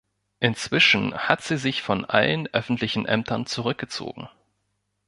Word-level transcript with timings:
Inzwischen 0.39 1.13
hat 1.13 1.43
sie 1.43 1.57
sich 1.57 1.83
von 1.83 2.05
allen 2.05 2.47
öffentlichen 2.47 3.05
Ämtern 3.05 3.45
zurückgezogen. 3.45 4.27